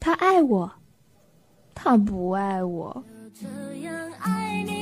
[0.00, 0.70] 他爱我，
[1.74, 3.04] 他不爱我。
[3.34, 3.46] 这
[3.82, 4.77] 样爱你，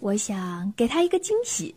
[0.00, 1.74] 我想给他一个惊喜。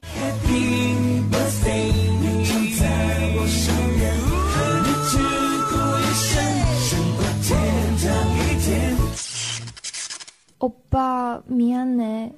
[10.57, 12.33] 欧巴，미안해。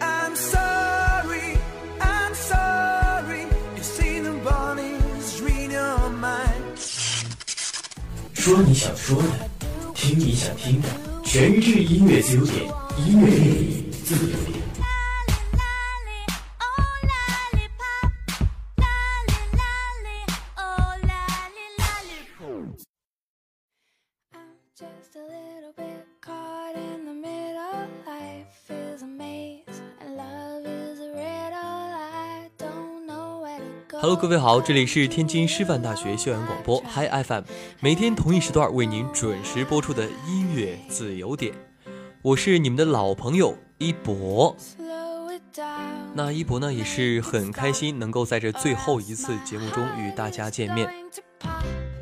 [0.00, 1.56] I'm sorry,
[2.00, 3.46] I'm sorry.
[3.76, 6.76] You see the bodies read your mind.
[8.34, 9.28] 说你想说的，
[9.94, 10.88] 听你想听的，
[11.22, 12.64] 全智音乐自由点，
[13.06, 14.59] 音乐电影自由点。
[34.21, 37.41] 各位好，这里是天津师范大学校园广播 Hi FM，
[37.79, 41.55] 每天同一时段为您准时播出的音乐自由点，
[42.21, 44.55] 我是你们的老朋友一博。
[46.13, 50.87] 那一博呢也是很开心能够在这最后一次节目中与大家见面。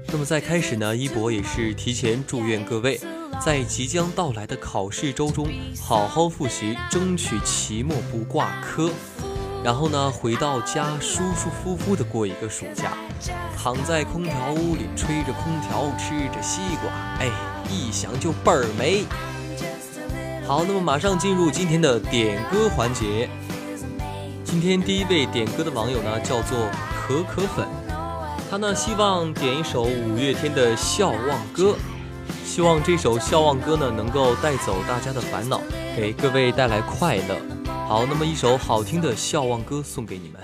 [0.07, 2.99] 那么在开始呢，一博也是提前祝愿各位
[3.41, 5.47] 在即将到来的考试周中
[5.81, 8.91] 好好复习，争取期末不挂科。
[9.63, 12.93] 然后呢，回到家舒舒服服的过一个暑假，
[13.57, 16.89] 躺在空调屋里吹着空调，吃着西瓜，
[17.19, 17.29] 哎，
[17.69, 19.03] 一想就倍儿美。
[20.47, 23.29] 好，那么马上进入今天的点歌环节。
[24.45, 26.57] 今天第一位点歌的网友呢，叫做
[26.95, 27.67] 可可粉。
[28.49, 31.75] 他呢希望点一首五月天的《笑忘歌》，
[32.43, 35.61] 希望这首《笑忘歌》呢能够带走大家的烦恼，
[35.95, 37.58] 给各位带来快乐。
[37.89, 40.39] 好，那么一首好听的《笑忘歌》送给你们。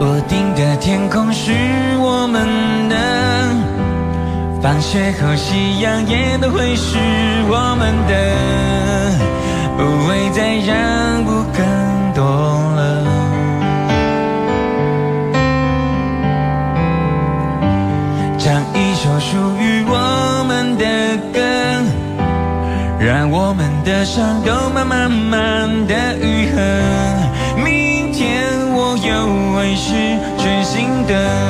[0.00, 1.52] 我定的天空是
[1.98, 2.96] 我们的，
[4.62, 6.96] 放学后夕阳也都会是
[7.50, 8.14] 我们的，
[9.76, 11.19] 不会再让
[23.32, 26.60] 我们的伤都慢慢慢的愈合。
[27.64, 28.42] 明天
[28.72, 29.94] 我又会是
[30.36, 31.49] 全新的。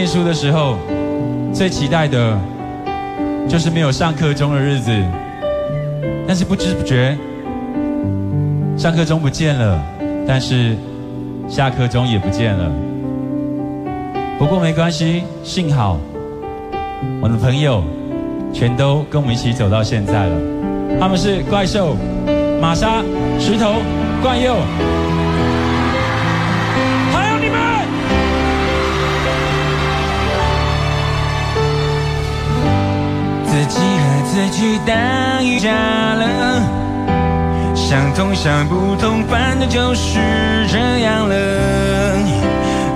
[0.00, 0.78] 念书的时候，
[1.52, 2.34] 最期待的
[3.46, 4.90] 就是没有上课钟的日子。
[6.26, 7.14] 但是不知不觉，
[8.78, 9.78] 上课钟不见了，
[10.26, 10.74] 但是
[11.50, 12.72] 下课钟也不见了。
[14.38, 15.98] 不过没关系，幸好
[17.20, 17.84] 我的朋友
[18.54, 20.36] 全都跟我们一起走到现在了。
[20.98, 21.94] 他们是怪兽、
[22.58, 23.02] 玛莎、
[23.38, 23.74] 石头、
[24.22, 24.56] 冠佑，
[33.70, 36.26] 己和自己打一架了，
[37.74, 40.18] 想通想不通，反正就是
[40.68, 41.34] 这样了，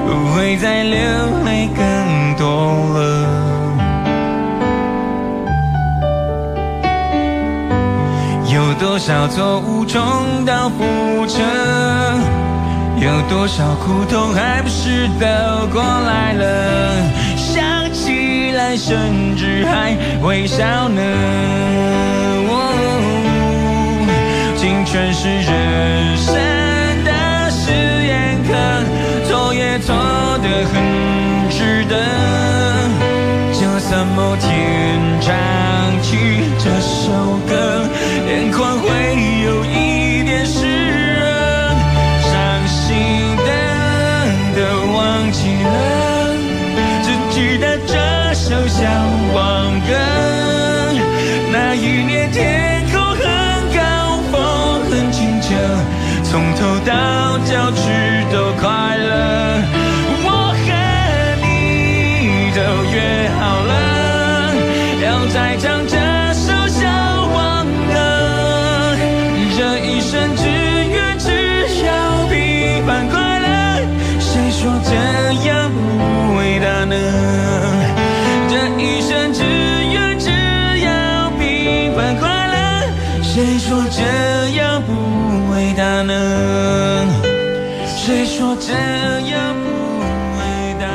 [0.04, 0.98] 不会再流
[1.44, 2.44] 泪更多
[2.98, 2.98] 了。
[8.52, 10.00] 有多少错误重
[10.44, 11.40] 蹈覆辙？
[12.96, 16.44] 有多少苦痛还不是都过来了？
[18.54, 21.02] 来甚至还微笑呢。
[24.56, 26.34] 青春是人生
[27.04, 27.70] 的试
[28.06, 28.54] 验课，
[29.28, 29.94] 错也错
[30.42, 30.72] 得很
[31.50, 31.94] 值得。
[33.52, 35.34] 就算某天唱
[36.00, 36.16] 起
[36.58, 37.12] 这首
[37.46, 37.84] 歌，
[38.26, 38.88] 眼眶会
[39.44, 39.93] 有一
[88.06, 90.86] 谁说这样不伟大？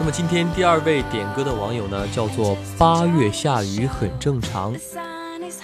[0.00, 4.74] 那么今天第二位点歌的网友呢，叫做八月下雨很正常，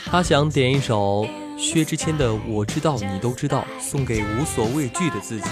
[0.04, 1.26] 他想点一首
[1.56, 5.48] 薛之谦的《我知道你都知道》，送给无所畏惧的自己。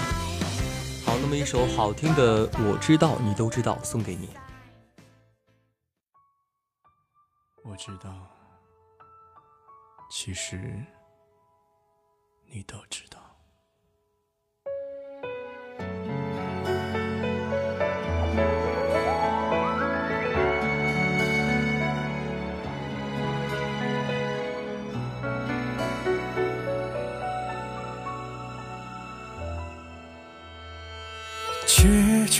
[1.05, 4.29] 好，那么一首好听的《我知道你都知道》送给你。
[7.63, 8.29] 我知道，
[10.11, 10.83] 其实
[12.45, 13.22] 你都知道。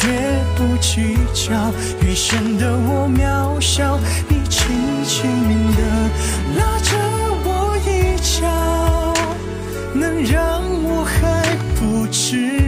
[0.00, 0.06] 绝
[0.54, 1.72] 不计较，
[2.06, 3.98] 越显得我渺小。
[4.28, 5.28] 你轻轻
[5.74, 5.82] 地
[6.56, 6.96] 拉着
[7.44, 8.46] 我一脚，
[9.92, 11.42] 能让我还
[11.74, 12.67] 不至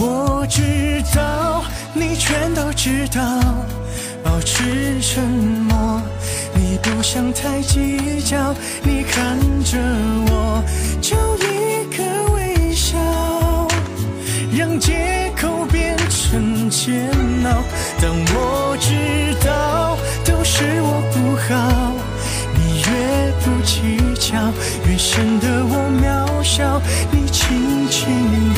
[0.00, 0.62] 我知
[1.14, 3.20] 道你全都知道
[4.22, 6.00] 保持沉默
[6.54, 9.76] 你不想太计较你看着
[10.30, 10.62] 我
[11.00, 12.96] 就一个微笑
[14.56, 17.10] 让借口变成煎
[17.44, 17.62] 熬
[18.00, 21.92] 但我知道都是我不好
[22.54, 24.38] 你越不计较
[24.88, 28.57] 越显得我渺小你轻轻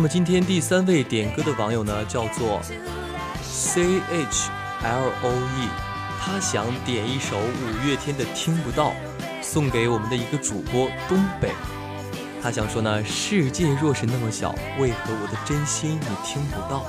[0.00, 2.58] 那么今天第三位点歌的网友呢，叫做
[3.42, 4.50] C H
[4.82, 5.68] L O E，
[6.18, 8.92] 他想点一首五月天的《听不到》，
[9.42, 11.52] 送给我们的一个主播东北。
[12.40, 16.86] 他想说呢，世界若是那么小，为何我的真心你听不到？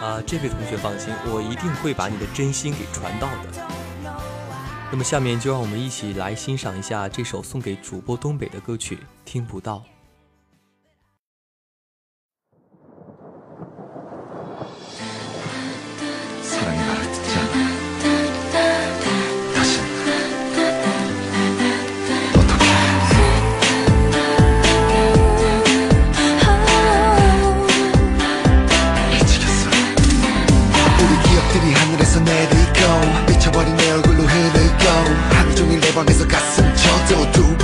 [0.00, 4.12] 啊，这位同学放心，我一定会把你的真心给传到的。
[4.92, 9.78] 那么下面就让我们一起来欣赏一下这首送给主播东北的歌曲《听不到》。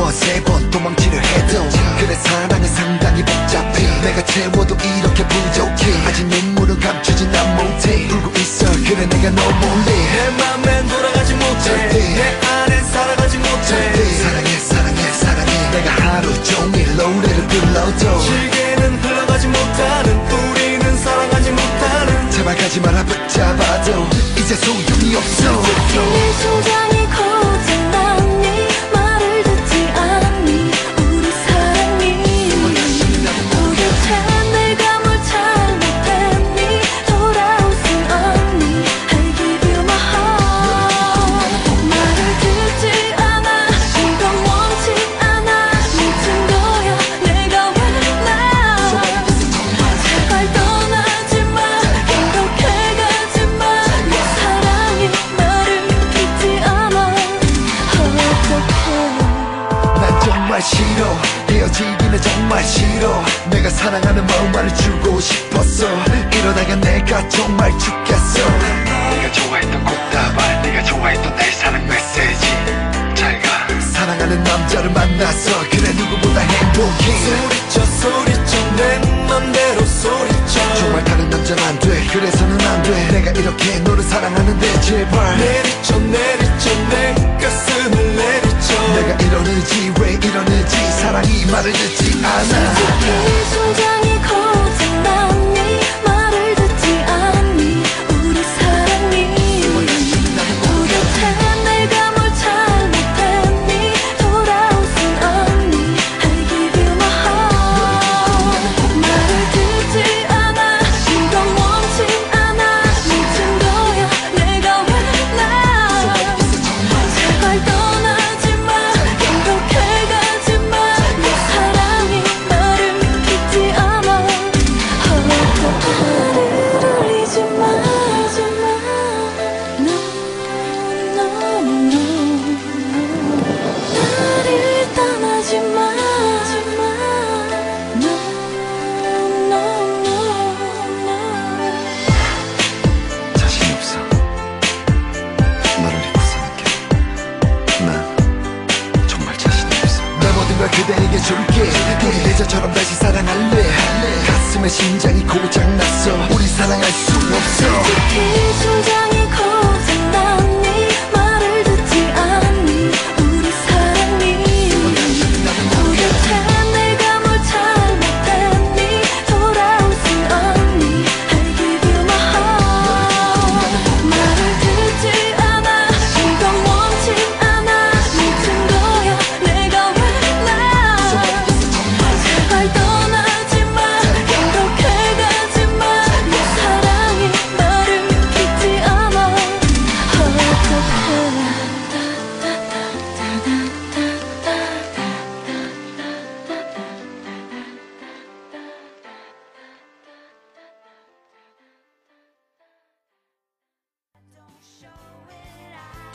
[0.08, 4.00] 번세 번 도망치려 해도 그래 사랑은 상당히 복잡해.
[4.00, 8.08] 내가 채워도 이렇게 부족해 아직 눈물은 감추진 난 못해.
[8.08, 8.64] 울고 있어.
[8.88, 9.84] 그래 내가 너무 몰래.
[9.84, 10.30] 내
[10.64, 11.88] 맘엔 돌아가지 못해.
[11.92, 14.04] 내 안엔 살아가지 못해.
[14.22, 15.70] 사랑해 사랑해 사랑해.
[15.72, 22.30] 내가 하루 종일 노래를 불러도 시계는 흘러가지 못하는 우리는 사랑하지 못하는.
[22.30, 25.62] 제발 가지 마라 붙잡아도 이제 소용이 없어.
[25.92, 26.87] 내 심장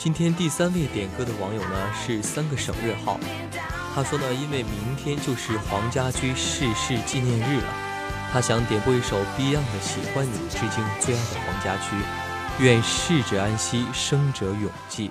[0.04, 3.18] 今天第三位点歌的网友呢是三个省略号，
[3.94, 7.74] 他说呢，因为明天就是黄家驹逝世纪念日了，
[8.30, 11.96] 他想点播一首 Beyond 的《喜欢你》，致敬最爱的黄家驹，
[12.62, 15.10] 愿逝者安息，生者永记。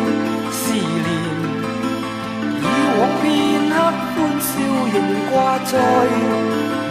[2.99, 3.23] 往片
[3.69, 3.73] 刻
[4.13, 4.49] 欢笑
[4.93, 4.95] 仍
[5.31, 5.33] 挂
[5.65, 5.71] 在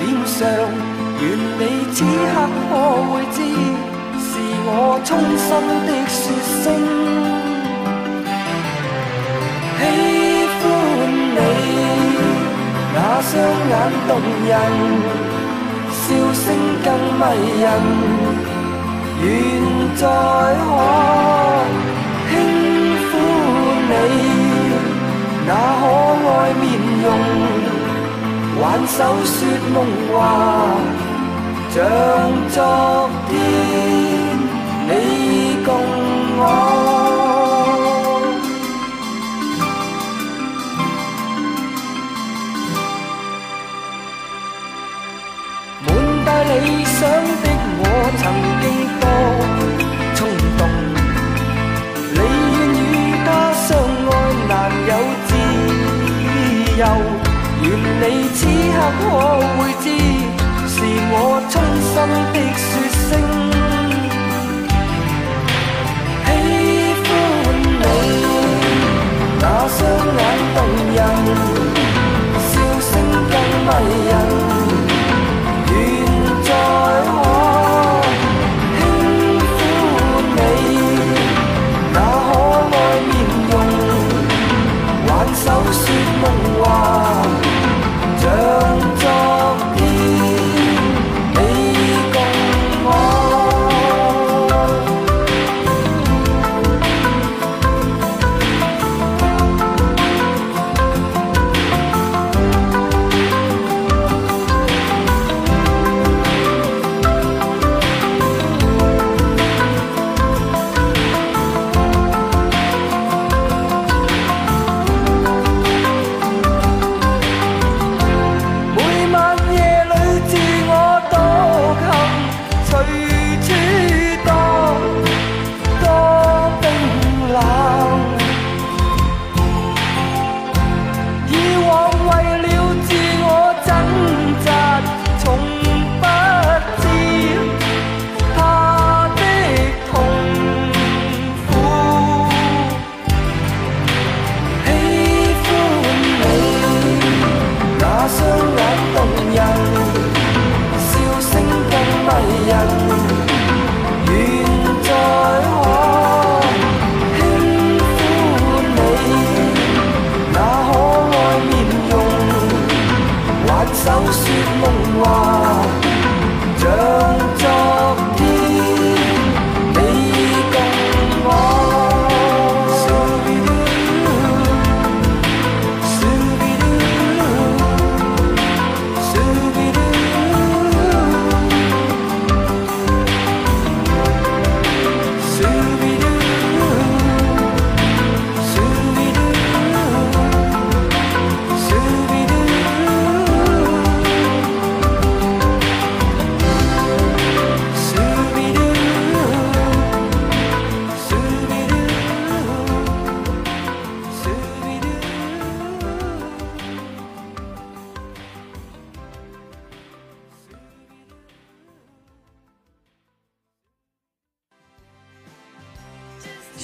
[0.01, 0.39] 脸上，
[1.21, 1.23] 愿
[1.59, 2.35] 你此刻
[2.69, 2.73] 可
[3.11, 3.39] 会知，
[4.19, 4.31] 是
[4.65, 4.69] 我
[5.05, 5.49] 衷心
[5.87, 6.19] 的说
[6.63, 6.65] 声
[9.79, 9.81] 喜
[10.61, 10.63] 欢
[11.37, 11.39] 你，
[12.95, 13.31] 那双
[13.69, 13.73] 眼
[14.09, 14.11] 动
[14.49, 14.51] 人，
[15.93, 16.01] 笑
[16.33, 16.45] 声
[16.85, 16.87] 更
[17.19, 17.23] 迷
[17.61, 17.65] 人。
[19.23, 19.25] 愿
[19.97, 20.03] 再
[20.65, 20.69] 可
[25.53, 25.83] 那可
[26.31, 26.63] 爱面
[27.03, 27.07] 容，
[28.63, 29.37] 挽手说
[29.75, 30.15] 梦话，
[31.71, 31.77] 像
[32.51, 32.57] 昨
[33.29, 33.31] 天
[34.87, 34.89] 你
[35.67, 35.69] 共
[36.39, 36.43] 我。
[45.85, 45.89] 满
[46.25, 46.99] 带理想
[47.43, 47.45] 的
[47.81, 47.83] 我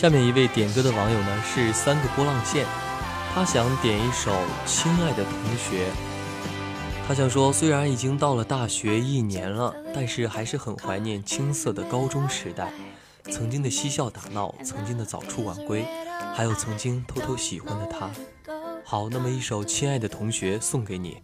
[0.07, 2.65] 下面一位点歌的网友呢是三个波浪线，
[3.35, 4.31] 他想点一首
[4.65, 5.89] 《亲爱的同学》。
[7.09, 12.73] 他想说，虽然已经到了大学一年了，但是还是很怀念青涩的高中时代，
[13.33, 15.85] 曾经的嬉笑打闹，曾经的早出晚归，
[16.33, 18.09] 还有曾经偷偷喜欢的他。
[18.85, 21.17] 好，那么一首《亲爱的同学》送给你。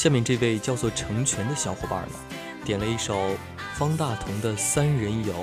[0.00, 2.14] 下面这位叫做成全的小伙伴呢，
[2.64, 3.36] 点了一首
[3.74, 5.34] 方大同的《三人游》。《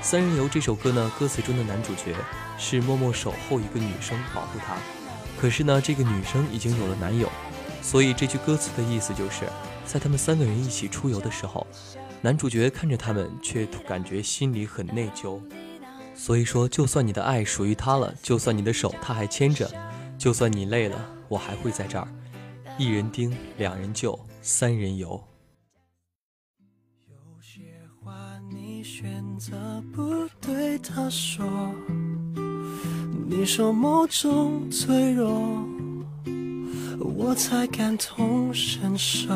[0.00, 2.14] 三人游》这首歌呢，歌词中的男主角
[2.56, 4.76] 是默默守候一个女生，保护她。
[5.36, 7.28] 可是呢，这个女生已经有了男友，
[7.82, 9.46] 所以这句歌词的意思就是，
[9.84, 11.66] 在他们三个人一起出游的时候，
[12.20, 15.40] 男主角看着他们，却感觉心里很内疚。
[16.14, 19.68] 所以说，就算你的爱属于他了，就算你的手他还牵着，
[20.16, 22.06] 就算你累了，我还会在这儿。
[22.80, 25.22] 一人盯，两人救，三人游。
[27.10, 27.60] 有些
[28.02, 28.10] 话
[28.50, 31.44] 你选择不对他说，
[33.28, 35.62] 你说某种脆弱，
[36.98, 39.28] 我才感同身受。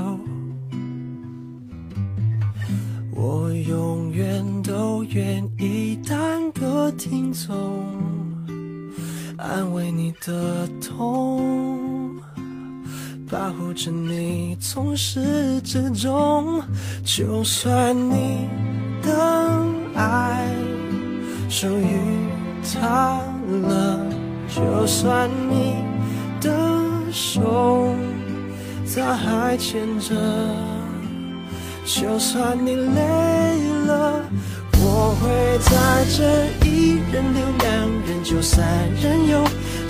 [3.13, 7.85] 我永远都愿意当个听众，
[9.37, 12.19] 安慰你的痛，
[13.31, 16.63] 保护着你从始至终。
[17.05, 18.49] 就算你
[19.03, 20.49] 的爱
[21.49, 21.99] 属于
[22.63, 23.21] 他
[23.69, 24.07] 了，
[24.55, 25.77] 就算你
[26.41, 26.51] 的
[27.13, 27.95] 手
[28.95, 30.15] 他还牵着。
[31.87, 33.01] 就算你累
[33.87, 34.23] 了，
[34.73, 37.69] 我会在这一人留两
[38.07, 38.65] 人就三
[39.03, 39.45] 人游，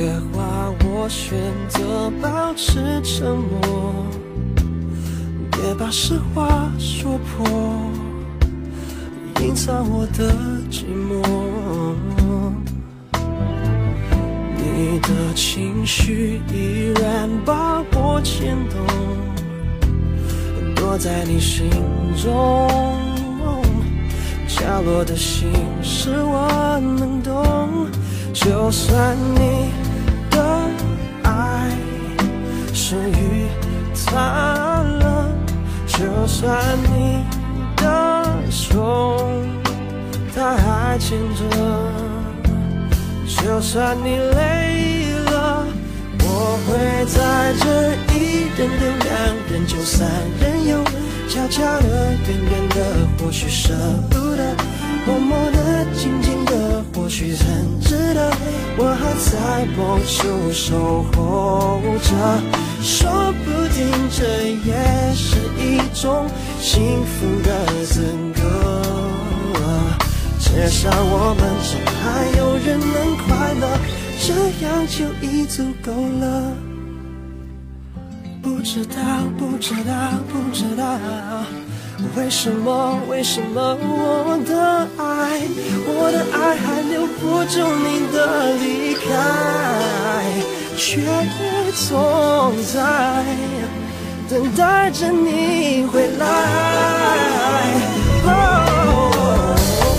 [0.00, 1.36] 些话我选
[1.68, 3.92] 择保持沉默，
[5.52, 7.46] 别把实话说破，
[9.42, 10.32] 隐藏我的
[10.70, 11.20] 寂寞。
[14.56, 18.80] 你的情绪依然把我牵动。
[20.74, 21.68] 躲在你心
[22.16, 22.66] 中
[24.48, 27.86] 角落的心事，我能懂。
[28.32, 29.68] 就算你
[32.90, 33.46] 终于
[34.04, 35.28] 他了，
[35.86, 36.58] 就算
[36.92, 37.24] 你
[37.76, 39.16] 的手
[40.34, 41.40] 他还牵着，
[43.28, 45.64] 就算你累了，
[46.18, 49.08] 我会在这一人留两
[49.52, 50.08] 人，就三
[50.40, 50.82] 人游，
[51.28, 52.76] 悄悄的、远远的，
[53.20, 53.72] 或许舍
[54.10, 54.42] 不得；
[55.06, 58.32] 默默的、静静的，或许很值得。
[58.76, 62.10] 我还在某处守候着，
[62.82, 64.24] 说不定这
[64.64, 64.74] 也
[65.14, 66.26] 是一种
[66.60, 68.02] 幸福的资
[68.34, 68.40] 格。
[70.40, 71.70] 至少我们中
[72.02, 73.62] 还有人能快乐，
[74.18, 74.28] 这
[74.66, 76.52] 样就已足够了。
[78.42, 78.96] 不知道，
[79.38, 79.92] 不知道，
[80.28, 80.98] 不知道，
[82.16, 85.40] 为什么，为什么我的爱，
[85.86, 88.18] 我的爱还留不住你的
[88.56, 89.08] 离开，
[90.80, 90.98] 却
[91.74, 92.74] 总在
[94.30, 96.24] 等待着你回来。
[98.24, 98.28] 哦，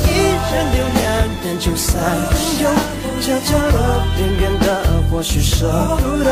[0.08, 0.10] 一
[0.50, 1.00] 人留两
[1.44, 2.66] 人就三人游。
[3.22, 3.78] 悄悄的，
[4.18, 4.68] 远远的，
[5.12, 5.70] 或许舍
[6.02, 6.28] 不得；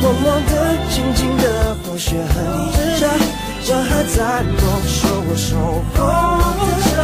[0.00, 0.52] 默默的，
[0.88, 2.30] 静静的，或许很
[2.70, 3.04] 值得。
[3.66, 5.48] 我还在某处我守
[5.96, 5.98] 候
[6.86, 6.96] 着，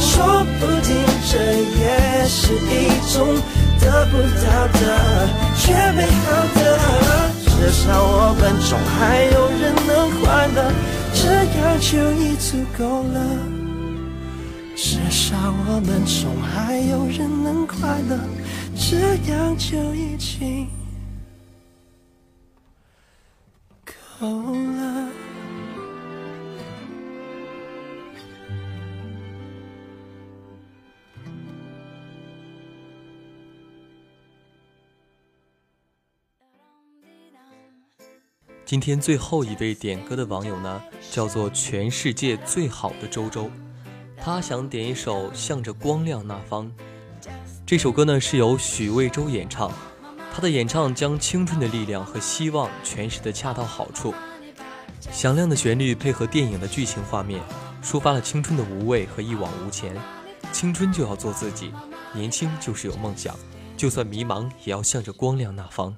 [0.00, 0.10] 说
[0.58, 0.90] 不定
[1.30, 1.32] 这
[1.78, 1.80] 也
[2.26, 2.68] 是一
[3.14, 3.14] 种
[4.16, 4.80] 不到的
[5.58, 6.24] 却美好
[6.54, 6.58] 的。
[7.44, 10.24] 至少我们中还有人能快
[10.56, 10.58] 乐，
[11.12, 11.20] 这
[11.58, 13.16] 样就已足够了。
[14.74, 15.36] 至少
[15.68, 18.18] 我们中还有人能快乐。
[18.74, 20.66] 这样就已经
[24.20, 25.05] 够了。
[38.66, 43.48] 今天最后一位点歌的网友呢，叫做全世界最好的周周，
[44.16, 46.66] 他想点一首《向着光亮那方》。
[47.64, 49.70] 这首歌呢是由许魏洲演唱，
[50.34, 54.12] 他的演唱将青春的力量和希望诠释的恰到好处。
[55.12, 57.40] 响亮的旋律配合电影的剧情画面，
[57.84, 59.96] 抒发了青春的无畏和一往无前。
[60.50, 61.72] 青春就要做自己，
[62.12, 63.32] 年轻就是有梦想，
[63.76, 65.94] 就算迷茫也要向着光亮那方。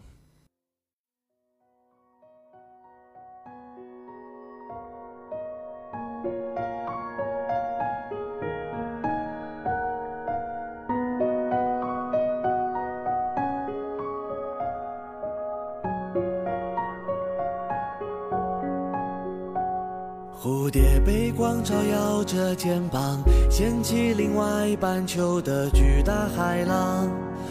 [21.63, 27.09] 照耀着肩膀，掀起另外半球的巨大海浪，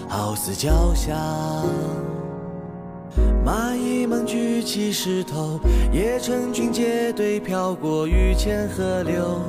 [0.07, 1.15] 好似交响。
[3.45, 5.59] 蚂蚁们举起石头，
[5.91, 9.39] 也成群结队飘过雨前河流，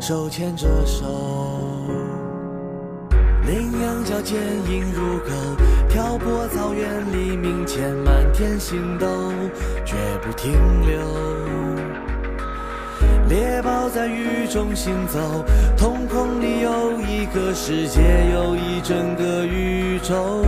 [0.00, 1.04] 手牵着手。
[3.44, 4.38] 羚羊角坚
[4.70, 5.30] 硬如狗，
[5.88, 9.06] 漂泊草原黎明前满天星斗，
[9.84, 10.52] 绝不停
[10.86, 11.71] 留。
[13.32, 15.18] 猎豹在雨中行走，
[15.74, 20.44] 瞳孔里有一个世界，有一整个宇宙。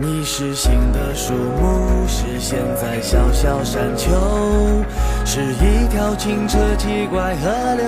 [0.00, 4.10] 你是新的树木，是现在小小山丘，
[5.24, 7.86] 是一条清澈奇怪河流。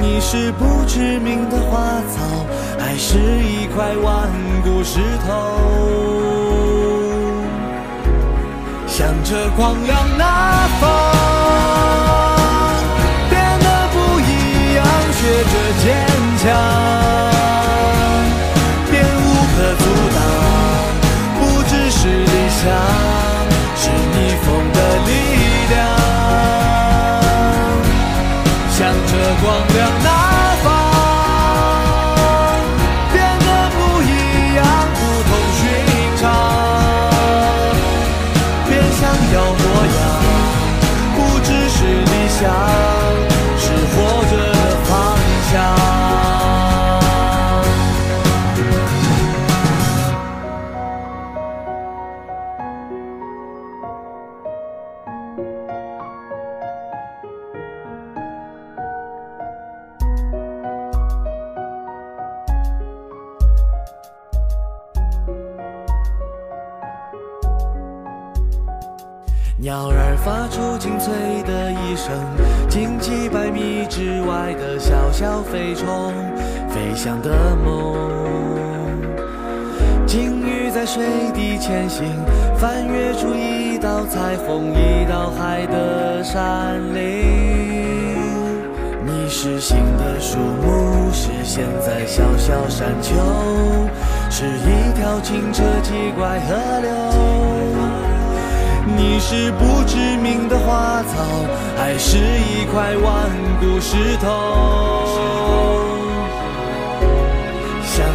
[0.00, 2.44] 你是不知名的花草，
[2.76, 4.28] 还是一块顽
[4.64, 6.23] 固石头？
[9.04, 11.13] 向着光亮那方，
[76.94, 77.92] 理想的梦。
[80.06, 81.02] 鲸鱼在水
[81.34, 82.06] 底前行，
[82.56, 88.14] 翻越出一道彩虹，一道海的山岭。
[89.04, 93.12] 你是新的树木，是现在小小山丘，
[94.30, 96.90] 是一条清澈奇怪河流。
[98.96, 101.24] 你是不知名的花草，
[101.76, 104.93] 还是一块顽固石头？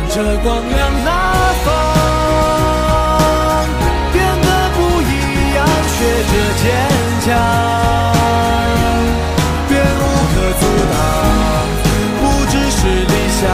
[0.10, 1.10] 向着光亮那
[1.64, 1.68] 方，
[4.12, 5.06] 变得不一
[5.54, 6.66] 样，学着坚
[7.26, 7.28] 强，
[9.70, 10.02] 变无
[10.34, 10.94] 可阻挡。
[12.22, 13.46] 不只是理想，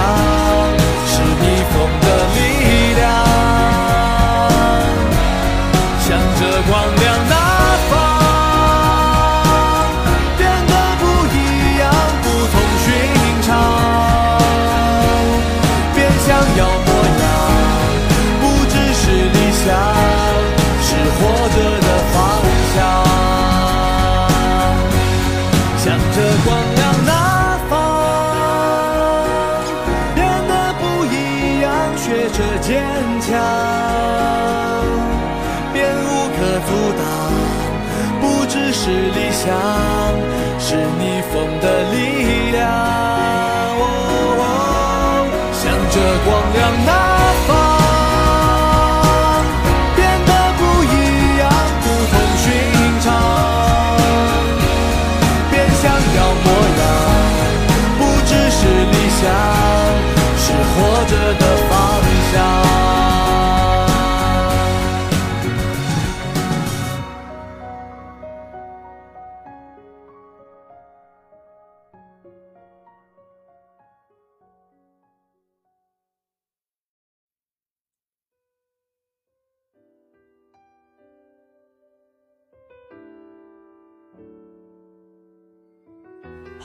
[39.46, 40.15] 理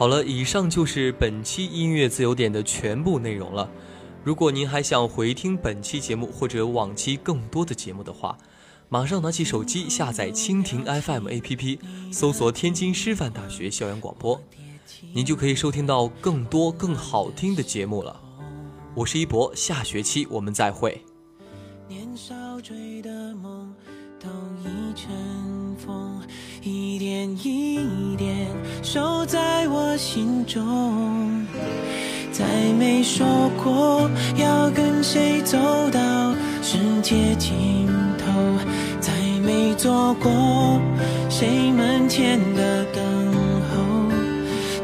[0.00, 3.70] 好了，以上就是本期音乐自由点的全部内容了。
[4.24, 8.38] 如果您还想回听本期节目或者往期更多的节目的话，
[8.88, 11.78] 马上拿起手机下载蜻蜓 FM APP，
[12.10, 14.40] 搜索天津师范大学校园广播，
[15.12, 18.18] 您就可以收听到更多更好听的节目了。
[18.94, 21.04] 我是一博，下学期我们再会。
[21.86, 22.32] 年少
[22.62, 23.70] 追的梦
[24.18, 24.30] 都
[24.64, 26.22] 已成风，
[26.62, 28.09] 一点一
[28.82, 31.46] 守在我心中。
[32.32, 32.44] 再
[32.78, 33.26] 没说
[33.62, 35.58] 过要跟谁走
[35.90, 37.86] 到世界尽
[38.18, 38.32] 头，
[39.00, 39.12] 再
[39.44, 40.80] 没做过
[41.28, 43.04] 谁门前的等
[43.68, 43.76] 候。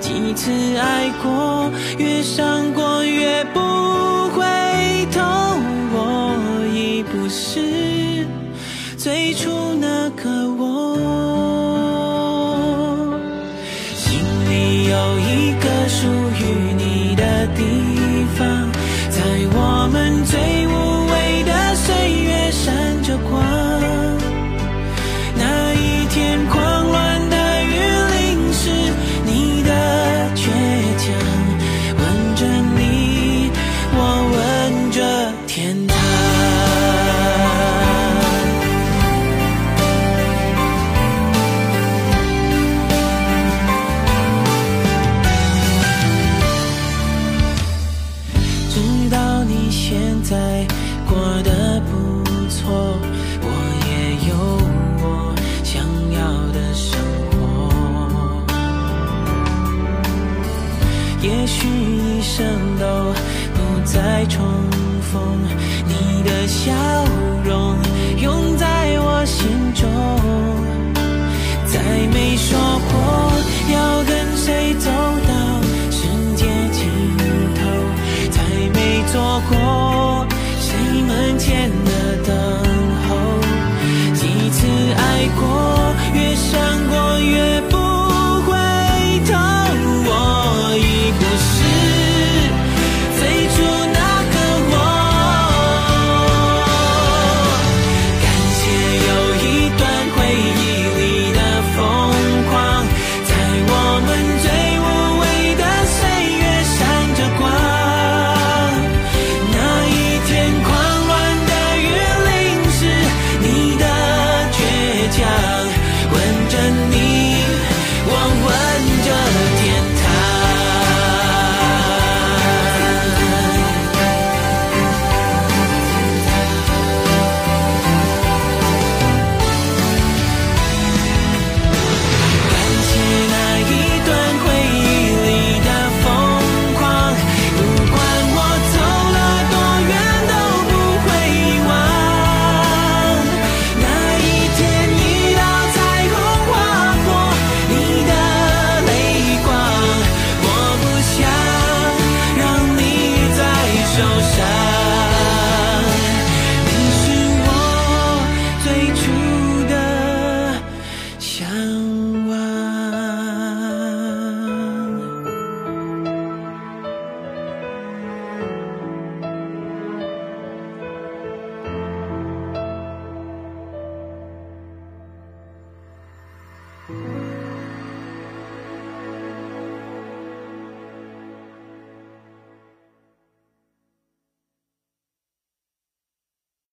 [0.00, 3.60] 几次爱过，越伤过，越不
[4.34, 4.44] 回
[5.10, 5.22] 头。
[5.92, 8.26] 我已不是
[8.98, 10.52] 最初那个